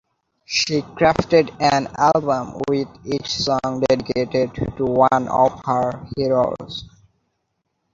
[0.45, 6.85] She crafted an album with each song dedicated to one of her heroes.